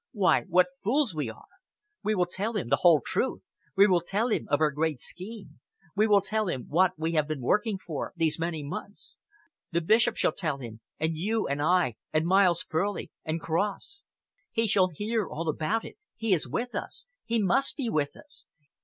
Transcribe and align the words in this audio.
Why, 0.13 0.45
what 0.45 0.65
fools 0.83 1.13
we 1.13 1.29
are! 1.29 1.45
We 2.01 2.15
will 2.15 2.25
tell 2.25 2.53
him 2.55 2.69
the 2.69 2.77
whole 2.81 3.03
truth. 3.05 3.43
We 3.75 3.85
will 3.85 4.01
tell 4.01 4.29
him 4.29 4.47
of 4.49 4.59
our 4.59 4.71
great 4.71 4.97
scheme. 4.99 5.59
We 5.95 6.07
will 6.07 6.21
tell 6.21 6.47
him 6.47 6.63
what 6.69 6.97
we 6.97 7.13
have 7.13 7.27
been 7.27 7.41
working 7.41 7.77
for, 7.77 8.11
these 8.15 8.39
many 8.39 8.63
months. 8.63 9.19
The 9.71 9.79
Bishop 9.79 10.17
shall 10.17 10.31
tell 10.31 10.57
him, 10.57 10.81
and 10.99 11.15
you 11.15 11.45
and 11.47 11.61
I, 11.61 11.97
and 12.11 12.25
Miles 12.25 12.63
Furley, 12.63 13.11
and 13.23 13.39
Cross. 13.39 14.01
He 14.51 14.65
shall 14.65 14.87
hear 14.91 15.27
all 15.27 15.47
about 15.47 15.85
it. 15.85 15.97
He 16.15 16.33
is 16.33 16.47
with 16.49 16.73
us! 16.73 17.05
He 17.23 17.39
must 17.39 17.77
be 17.77 17.87
with 17.87 18.15
us! 18.17 18.47